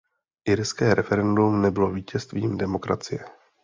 [0.47, 3.25] Irské referendum nebylo vítězstvím demokracie.